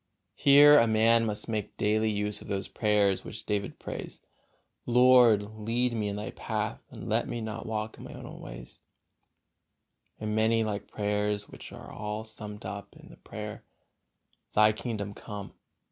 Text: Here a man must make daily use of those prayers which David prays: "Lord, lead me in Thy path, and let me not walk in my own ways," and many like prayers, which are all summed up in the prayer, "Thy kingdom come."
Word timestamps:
Here 0.33 0.79
a 0.79 0.87
man 0.87 1.27
must 1.27 1.47
make 1.47 1.77
daily 1.77 2.09
use 2.09 2.41
of 2.41 2.47
those 2.47 2.67
prayers 2.67 3.23
which 3.23 3.45
David 3.45 3.77
prays: 3.77 4.19
"Lord, 4.87 5.43
lead 5.59 5.93
me 5.93 6.07
in 6.07 6.15
Thy 6.15 6.31
path, 6.31 6.81
and 6.89 7.07
let 7.07 7.27
me 7.27 7.39
not 7.39 7.67
walk 7.67 7.99
in 7.99 8.05
my 8.05 8.13
own 8.13 8.39
ways," 8.41 8.79
and 10.19 10.35
many 10.35 10.63
like 10.63 10.87
prayers, 10.87 11.49
which 11.49 11.71
are 11.71 11.91
all 11.93 12.23
summed 12.23 12.65
up 12.65 12.95
in 12.95 13.09
the 13.09 13.17
prayer, 13.17 13.63
"Thy 14.55 14.71
kingdom 14.71 15.13
come." 15.13 15.53